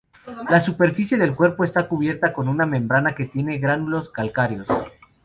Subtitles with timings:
[0.49, 4.67] La superficie del cuerpo está cubierta con una membrana que tiene gránulos calcáreos.